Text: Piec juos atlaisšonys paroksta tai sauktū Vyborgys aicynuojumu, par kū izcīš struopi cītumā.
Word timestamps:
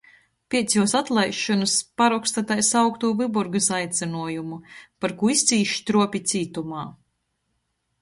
Piec 0.53 0.71
juos 0.77 0.95
atlaisšonys 0.99 1.75
paroksta 2.03 2.43
tai 2.53 2.57
sauktū 2.71 3.13
Vyborgys 3.21 3.69
aicynuojumu, 3.83 4.61
par 5.01 5.17
kū 5.23 5.33
izcīš 5.37 5.79
struopi 5.83 6.27
cītumā. 6.35 6.93